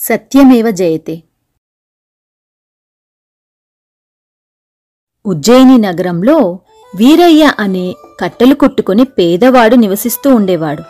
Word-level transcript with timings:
సత్యమేవ 0.00 0.70
జయతే. 0.70 1.22
ఉజ్జయిని 5.26 5.78
నగరంలో 5.78 6.58
వీరయ్య 6.96 7.52
అనే 7.58 7.94
కట్టెలు 8.20 8.54
కొట్టుకుని 8.54 9.04
పేదవాడు 9.04 9.76
నివసిస్తూ 9.76 10.34
ఉండేవాడు. 10.34 10.82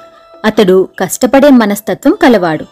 అతడు 0.45 0.89
కష్టపడే 1.01 1.51
మనస్తత్వం 1.51 2.15
కలవాడు. 2.23 2.65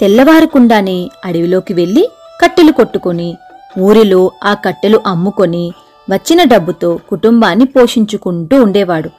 తెల్లవారకుండానే 0.00 1.10
అడవిలోకి 1.24 1.74
వెళ్ళి 1.74 2.08
కట్టెలు 2.42 2.72
కొట్టుకొని 2.72 3.36
ఊరిలో 3.78 4.32
ఆ 4.44 4.54
కట్టెలు 4.54 5.00
అమ్ముకొని 5.06 5.72
వచ్చిన 6.10 6.42
డబ్బుతో 6.42 7.00
కుటుంబాన్ని 7.08 7.64
పోషించుకుంటూ 7.64 8.62
ఉండేవాడు. 8.62 9.10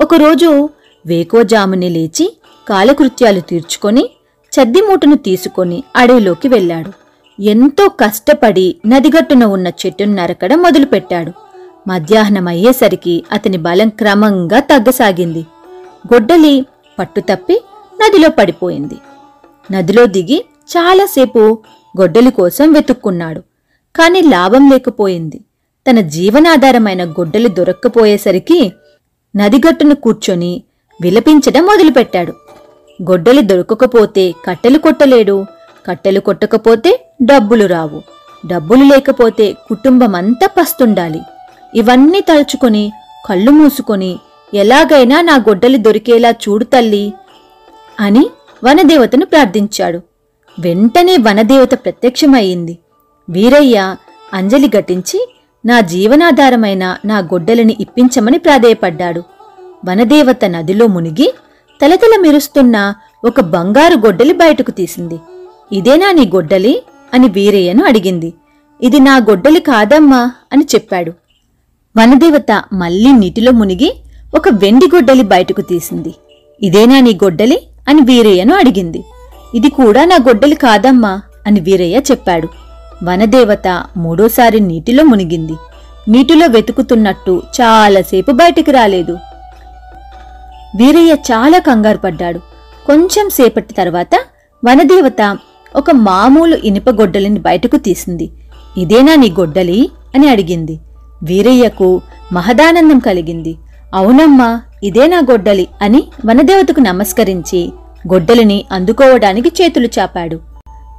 ఒకరోజు 0.00 0.70
వేకోజాముని 1.06 1.88
లేచి 1.88 2.36
కాలకృత్యాలు 2.68 3.40
తీర్చుకొని 3.40 4.10
చద్ది 4.50 4.80
మూటను 4.80 5.14
తీసుకొని 5.14 5.84
అడవిలోకి 5.96 6.48
వెళ్ళాడు. 6.48 6.92
ఎంతో 7.42 7.88
కష్టపడి 7.88 8.76
నదిగట్టున 8.86 9.44
ఉన్న 9.44 9.66
చెట్టును 9.66 10.14
నరకడం 10.14 10.62
మొదలుపెట్టాడు. 10.62 11.32
మధ్యాహ్నం 11.88 12.48
అయ్యేసరికి 12.48 13.24
అతని 13.32 13.56
బలం 13.56 13.88
క్రమంగా 13.88 14.60
తగ్గసాగింది. 14.60 15.40
గొడ్డలి 16.14 16.66
పట్టుతప్పి 16.98 17.64
నదిలో 18.00 18.28
పడిపోయింది. 18.28 18.94
నదిలో 19.72 20.06
దిగి 20.06 20.44
చాలాసేపు 20.68 21.62
గొడ్డలి 22.00 22.30
కోసం 22.30 22.72
వెతుక్కున్నాడు. 22.72 23.40
కాని 23.96 24.22
లాభం 24.22 24.70
లేకపోయింది. 24.70 25.40
తన 25.90 26.00
జీవనాధారమైన 26.00 27.04
గొడ్డలి 27.10 27.48
దొరక్కపోయేసరికి 27.48 28.72
నదిగట్టును 29.36 29.94
కూర్చొని 29.94 30.62
విలపించడం 31.02 31.64
మొదలుపెట్టాడు. 31.64 32.34
గొడ్డలి 33.02 33.42
దొరకకపోతే 33.42 34.34
కట్టెలు 34.46 34.78
కొట్టలేడు. 34.78 35.46
కట్టెలు 35.86 36.20
కొట్టకపోతే 36.20 37.06
డబ్బులు 37.22 37.66
రావు. 37.66 38.02
డబ్బులు 38.46 38.84
లేకపోతే 38.84 39.52
కుటుంబమంతా 39.52 40.46
పస్తుండాలి. 40.46 41.20
ఇవన్నీ 41.74 42.20
తలుచుకొని 42.20 42.92
కళ్ళు 43.26 43.50
మూసుకొని 43.50 44.18
ఎలాగైనా 44.54 45.20
నా 45.20 45.36
గొడ్డలి 45.36 45.78
దొరికేలా 45.78 46.30
చూడు 46.30 46.64
తల్లి 46.64 47.12
అని 48.00 48.30
వనదేవతను 48.64 49.26
ప్రార్థించాడు. 49.26 50.00
వెంటనే 50.60 51.16
వనదేవత 51.16 51.74
ప్రత్యక్షమయ్యింది. 51.74 52.78
వీరయ్య 53.30 53.96
అంజలి 54.34 54.68
ఘటించి 54.68 55.34
నా 55.66 55.80
జీవనాధారమైన 55.80 56.96
నా 57.04 57.18
గొడ్డలిని 57.18 57.76
ఇప్పించమని 57.80 58.38
ప్రాధేయపడ్డాడు. 58.38 59.22
వనదేవత 59.88 60.44
నదిలో 60.44 60.86
మునిగి 60.86 61.34
తలతల 61.82 62.18
మెరుస్తున్న 62.20 62.94
ఒక 63.24 63.40
బంగారు 63.40 63.94
గొడ్డలి 63.94 64.32
బయటకు 64.32 64.70
తీసింది. 64.70 65.20
ఇదేనా 65.72 66.12
నీ 66.12 66.26
గొడ్డలి? 66.26 66.82
అని 67.14 67.28
వీరయ్యను 67.28 67.84
అడిగింది. 67.84 68.32
ఇది 68.82 69.00
నా 69.00 69.16
గొడ్డలి 69.16 69.60
కాదమ్మా 69.60 70.32
అని 70.52 70.66
చెప్పాడు. 70.74 71.12
వనదేవత 71.96 72.62
మళ్ళీ 72.72 73.12
నీటిలో 73.12 73.52
మునిగి 73.52 73.96
ఒక 74.34 74.48
వెండి 74.48 74.86
గొడ్డలి 74.86 75.22
బయటకు 75.22 75.60
తీసింది. 75.60 76.14
ఇదేనా 76.62 77.00
నీ 77.00 77.14
గొడ్డలి? 77.14 77.60
అని 77.88 78.00
వీరయ్యను 78.00 78.54
అడిగింది. 78.54 79.04
ఇది 79.54 79.68
కూడా 79.68 80.04
నా 80.04 80.16
గొడ్డలి 80.16 80.54
కాదమ్మా 80.54 81.22
అని 81.46 81.60
వీరయ్య 81.60 81.98
చెప్పాడు. 81.98 82.48
వనదేవత 83.04 83.84
మూడోసారి 83.96 84.60
నీటిలో 84.60 85.04
మునిగింది. 85.04 85.52
నీటిలో 86.08 86.46
వెతుకుతున్నట్టు 86.46 87.42
చాలాసేపు 87.60 88.32
బయటికి 88.32 88.70
రాలేదు. 88.70 89.18
వీరయ్య 90.76 91.12
చాలా 91.12 91.58
కంగారు 91.58 91.98
పడ్డాడు. 91.98 92.38
కొంచెం 92.86 93.30
సేపటి 93.30 93.74
తర్వాత 93.74 94.08
వనదేవత 94.64 95.38
ఒక 95.76 95.90
మామూలు 95.90 96.56
ఇనుప 96.56 96.90
గొడ్డలిని 96.90 97.38
బయటకు 97.38 97.76
తీసింది. 97.76 98.30
ఇదేనా 98.76 99.14
నీ 99.14 99.30
గొడ్డలి? 99.30 99.90
అని 100.14 100.28
అడిగింది. 100.28 100.78
వీరయ్యకు 101.22 102.00
మహదానందం 102.32 102.98
కలిగింది. 102.98 103.56
అవునమ్మా 103.94 104.60
ఇదే 104.82 105.06
నా 105.06 105.18
గొడ్డలి 105.18 105.68
అని 105.82 106.08
వనదేవతకు 106.26 106.80
నమస్కరించి 106.80 107.72
గొడ్డలిని 108.12 108.64
అందుకోవడానికి 108.72 109.62
చేతులు 109.62 109.88
చాపాడు. 109.98 110.40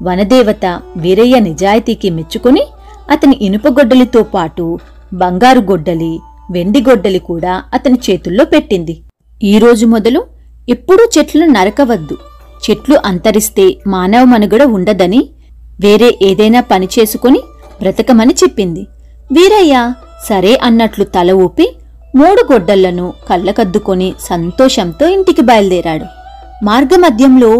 వనదేవత 0.03 0.81
వీరయ్య 0.97 1.40
నిజాయితీకి 1.40 2.09
మెచ్చుకుని 2.09 2.63
అతని 3.12 3.38
ఇనుప 3.41 3.68
గొడ్డలితో 3.68 4.24
పాటు 4.24 4.79
బంగారు 5.13 5.59
గొడ్డలి 5.59 6.19
వెండి 6.51 6.81
గొడ్డలి 6.81 7.19
కూడా 7.19 7.63
అతని 7.74 8.00
చేతుల్లో 8.09 8.45
పెట్టింది. 8.45 9.01
ఈ 9.50 9.52
రోజు 9.57 9.85
మొదలు 9.91 10.19
ఎప్పుడూ 10.69 11.03
చెట్లను 11.13 11.46
నరకవద్దు. 11.53 12.16
చెట్లు 12.63 12.96
అంతరిస్తే 13.09 13.66
మానవ 13.94 14.24
మనుగడ 14.31 14.63
ఉండదని 14.78 15.22
వేరే 15.84 16.09
ఏదైనా 16.28 16.59
పని 16.72 16.88
చేసుకుని 16.96 17.40
బ్రతకమని 17.80 18.34
చెప్పింది. 18.41 18.84
వీరయ్య 19.31 19.75
సరే 20.30 20.53
అన్నట్లు 20.68 21.07
తల 21.16 21.31
ఊపి 21.46 21.68
మూడు 22.16 22.41
గొడ్డళ్ళను 22.51 23.07
కళ్ళకద్దుకొని 23.30 24.09
సంతోషంతో 24.30 25.07
ఇంటికి 25.16 25.46
బయలుదేరాడు. 25.50 26.07
మార్గమధ్యంలో 26.63 27.51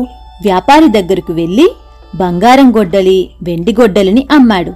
వ్యాపారి 0.47 0.90
దగ్గరకు 0.97 1.34
వెళ్ళి 1.34 1.68
బంగారం 2.22 2.70
గొడ్డలి 2.78 3.20
వెండి 3.44 3.75
గొడ్డలిని 3.81 4.25
అమ్మాడు. 4.38 4.74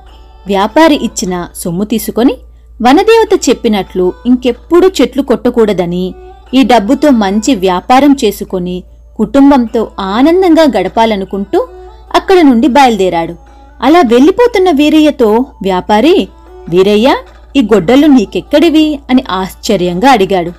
వ్యాపారి 0.48 1.00
ఇచ్చిన 1.10 1.34
సొమ్ము 1.64 1.86
తీసుకొని 1.94 2.36
వనదేవత 2.82 3.34
చెప్పినట్లు 3.50 4.06
ఇంకెప్పుడు 4.30 4.88
చెట్లు 4.98 5.22
కొట్టకూడదని 5.22 6.06
ఈ 6.54 6.64
డబ్బుతో 6.64 7.10
మంచి 7.10 7.56
వ్యాపారం 7.56 8.18
చేసుకొని 8.26 8.84
కుటుంబంతో 9.18 9.88
ఆనందంగా 10.00 10.64
గడపాలనుకుంటూ 10.64 11.68
అక్కడ 12.16 12.42
నుండి 12.42 12.68
బయలుదేరాడు. 12.68 13.36
అలా 13.82 14.00
వెళ్ళిపోతున్న 14.00 14.70
వీరయ్యతో 14.72 15.46
వ్యాపారి 15.64 16.28
వీరయ్య 16.70 17.16
ఈ 17.56 17.62
గొడ్డలు 17.62 18.08
నీకెక్కడివి? 18.08 19.00
అని 19.10 19.24
ఆశ్చర్యంగా 19.30 20.12
అడిగాడు. 20.12 20.52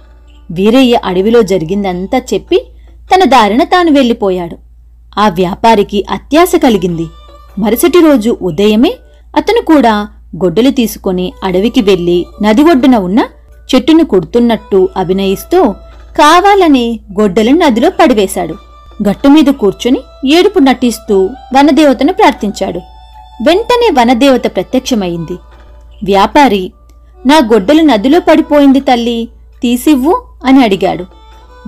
వీరయ్య 0.51 1.01
అడవిలో 1.05 1.43
జరిగిందంతా 1.43 2.23
చెప్పి 2.35 2.67
తన 3.15 3.25
దారిన 3.25 3.65
తాను 3.65 3.91
వెళ్ళిపోయాడు. 3.91 4.57
ఆ 5.19 5.29
వ్యాపారికి 5.29 6.05
అత్యాశ 6.11 6.53
కలిగింది. 6.57 7.07
మరుసటి 7.59 8.01
రోజు 8.01 8.37
ఉదయమే 8.43 8.95
అతను 9.37 9.61
కూడా 9.61 10.09
గొడ్డలి 10.37 10.71
తీసుకొని 10.71 11.33
అడవికి 11.45 11.81
వెళ్ళి 11.81 12.27
నది 12.43 12.63
ఒడ్డున 12.63 12.97
ఉన్న 12.97 13.25
చెట్టును 13.75 14.04
కుడుతున్నట్టు 14.04 14.88
అభినయిస్తూ 14.97 15.72
కావాలని 16.19 17.00
గొడ్డలిని 17.21 17.59
నదిలో 17.59 17.91
పడివేశాడు. 17.91 18.54
గట్టుమీద 19.09 19.47
కూర్చుని 19.47 20.00
ఏడుపు 20.27 20.59
నటిస్తూ 20.59 21.31
వనదేవతను 21.56 22.12
ప్రార్థించాడు. 22.12 22.78
వెంటనే 23.47 23.91
వనదేవత 24.00 24.43
ప్రత్యక్షమైంది. 24.47 25.32
వ్యాపారి 26.05 26.72
నా 27.26 27.37
గొడ్డలు 27.37 27.82
నదిలో 27.82 28.21
పడిపోయింది 28.21 28.81
తల్లి 28.81 29.28
తీసివ్వు 29.62 30.22
అని 30.44 30.65
అడిగాడు. 30.65 31.05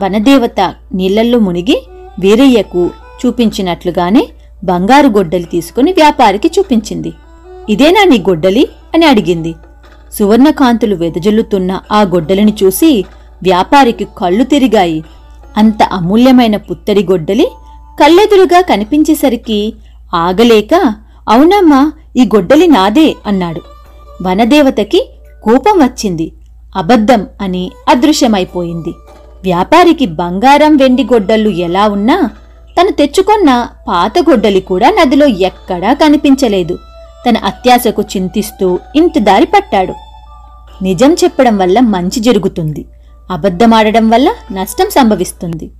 వనదేవత 0.03 0.75
నీళ్ళల్లో 0.94 1.38
మునిగి 1.38 1.87
వీరయ్యకు 2.20 2.91
చూపించినట్లుగానే 3.26 4.28
బంగారు 4.64 5.08
గొడ్డలి 5.08 5.44
తీసుకుని 5.44 5.92
వ్యాపారికి 5.92 6.50
చూపించింది. 6.58 7.12
ఇదేనా 7.69 8.04
నీ 8.04 8.19
గొడ్డలి? 8.19 8.69
అని 8.94 9.06
అడిగింది. 9.06 9.54
సువర్ణకాంతులు 10.12 10.94
వెదజల్లుతున్న 10.94 11.80
ఆ 11.92 12.02
గొడ్డలిని 12.02 12.54
చూసి 12.64 13.04
వ్యాపారికి 13.42 14.06
కళ్ళు 14.19 14.44
తిరిగాయి. 14.44 15.04
అంత 15.56 15.82
అమూల్యమైన 15.82 16.56
పుత్తడి 16.56 17.04
గొడ్డలి 17.04 17.48
కళ్ళెదురుగా 18.00 18.60
కనిపించేసరికి 18.60 19.74
ఆగలేక 20.14 20.94
అవునమ్మా 21.28 21.92
ఈ 22.16 22.24
గొడ్డలి 22.24 22.66
నాదే 22.66 23.16
అన్నాడు. 23.26 23.60
వనదేవతకి 24.22 25.10
కోపం 25.42 25.78
వచ్చింది. 25.78 26.32
అబద్ధం 26.76 27.26
అని 27.40 27.72
అదృశ్యమైపోయింది. 27.88 28.94
వ్యాపారికి 29.42 30.06
బంగారం 30.06 30.76
వెండి 30.76 31.04
గొడ్డళ్ళు 31.04 31.50
ఎలా 31.50 31.88
ఉన్నా 31.88 32.30
తను 32.80 32.90
తెచ్చుకొన్న 32.90 33.69
పాత 33.88 34.19
గొడ్డలి 34.19 34.61
కూడా 34.61 34.90
నదిలో 34.90 35.26
ఎక్కడా 35.26 35.93
కనిపించలేదు. 35.93 36.78
తన 37.28 37.36
అత్యాశకు 37.36 38.02
చింతిస్తూ 38.02 38.78
ఇంత 38.96 39.19
దారి 39.19 39.46
పట్టాడు. 39.46 39.94
నిజం 40.82 41.14
చెప్పడం 41.14 41.58
వల్ల 41.58 41.80
మంచి 41.80 42.20
జరుగుతుంది. 42.20 42.86
అబద్ధమాడడం 43.30 44.10
వల్ల 44.10 44.34
నష్టం 44.52 44.90
సంభవిస్తుంది. 44.90 45.70